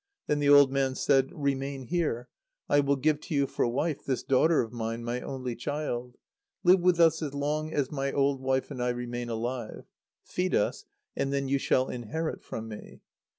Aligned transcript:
Then 0.25 0.39
the 0.39 0.49
old 0.49 0.71
man 0.71 0.95
said: 0.95 1.29
"Remain 1.31 1.83
here. 1.83 2.27
I 2.67 2.79
will 2.79 2.95
give 2.95 3.19
to 3.21 3.35
you 3.35 3.45
for 3.45 3.67
wife 3.67 4.03
this 4.03 4.23
daughter 4.23 4.63
of 4.63 4.73
mine, 4.73 5.03
my 5.03 5.21
only 5.21 5.55
child. 5.55 6.15
Live 6.63 6.79
with 6.79 6.99
us 6.99 7.21
as 7.21 7.35
long 7.35 7.71
as 7.71 7.91
my 7.91 8.11
old 8.11 8.39
wife 8.41 8.71
and 8.71 8.81
I 8.81 8.89
remain 8.89 9.29
alive. 9.29 9.83
Feed 10.23 10.55
us, 10.55 10.85
and 11.15 11.31
then 11.31 11.47
you 11.47 11.59
shall 11.59 11.87
inherit 11.87 12.41
from 12.43 12.67
me." 12.67 13.01